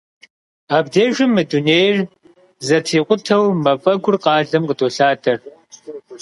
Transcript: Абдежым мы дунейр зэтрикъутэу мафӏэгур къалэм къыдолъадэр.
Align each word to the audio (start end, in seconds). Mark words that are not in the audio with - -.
Абдежым 0.77 1.29
мы 1.35 1.43
дунейр 1.49 1.97
зэтрикъутэу 2.67 3.45
мафӏэгур 3.63 4.15
къалэм 4.23 4.63
къыдолъадэр. 4.65 5.37